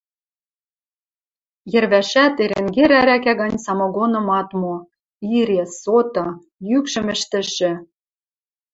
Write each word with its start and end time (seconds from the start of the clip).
Йӹрвӓшӓт 1.71 2.35
Эренгер 2.43 2.91
ӓрӓкӓ 2.99 3.33
гань 3.41 3.57
самогоным 3.65 4.27
ат 4.39 4.49
мо: 4.61 4.75
ире, 5.39 5.61
соты, 5.79 6.25
йӱкшӹм 6.69 7.07
ӹштӹшӹ. 7.15 7.71